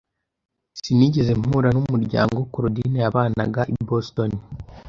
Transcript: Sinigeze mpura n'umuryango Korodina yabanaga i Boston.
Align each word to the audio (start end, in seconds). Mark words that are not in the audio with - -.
Sinigeze 0.79 1.31
mpura 1.41 1.69
n'umuryango 1.75 2.37
Korodina 2.53 2.97
yabanaga 3.05 3.61
i 3.75 3.75
Boston. 3.87 4.31